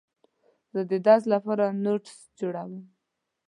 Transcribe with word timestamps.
زه 0.73 0.81
د 0.91 0.93
درس 1.05 1.23
لپاره 1.33 1.65
نوټس 1.83 2.17
جوړوم. 2.39 2.73